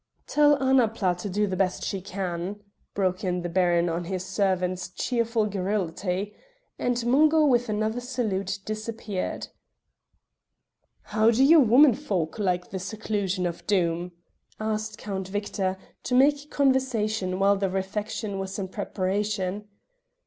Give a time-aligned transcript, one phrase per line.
[0.25, 2.59] "Tell Annapla to do the best she can,"
[2.95, 6.33] broke in the Baron on his servant's cheerful garrulity;
[6.79, 9.49] and Mungo with another salute disappeared.
[11.03, 14.13] "How do your women folk like the seclusion of Doom?"
[14.59, 19.65] asked Count Victor, to make conversation while the refection was in preparation.